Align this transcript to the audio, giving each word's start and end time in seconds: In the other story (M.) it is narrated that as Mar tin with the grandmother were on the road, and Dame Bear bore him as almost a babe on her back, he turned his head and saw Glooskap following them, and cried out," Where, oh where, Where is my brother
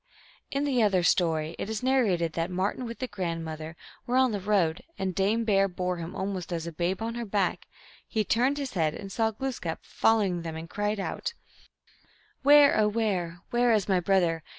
In 0.49 0.63
the 0.63 0.81
other 0.81 1.03
story 1.03 1.49
(M.) 1.49 1.55
it 1.59 1.69
is 1.69 1.83
narrated 1.83 2.33
that 2.33 2.49
as 2.49 2.49
Mar 2.49 2.73
tin 2.73 2.85
with 2.85 2.97
the 2.97 3.07
grandmother 3.07 3.77
were 4.07 4.17
on 4.17 4.31
the 4.31 4.39
road, 4.39 4.81
and 4.97 5.13
Dame 5.13 5.43
Bear 5.43 5.67
bore 5.67 5.97
him 5.97 6.15
as 6.15 6.19
almost 6.19 6.51
a 6.51 6.71
babe 6.71 7.03
on 7.03 7.13
her 7.13 7.23
back, 7.23 7.67
he 8.07 8.23
turned 8.23 8.57
his 8.57 8.73
head 8.73 8.95
and 8.95 9.11
saw 9.11 9.29
Glooskap 9.29 9.77
following 9.85 10.41
them, 10.41 10.55
and 10.55 10.67
cried 10.67 10.99
out," 10.99 11.35
Where, 12.41 12.79
oh 12.79 12.87
where, 12.87 13.41
Where 13.51 13.71
is 13.73 13.87
my 13.87 13.99
brother 13.99 14.41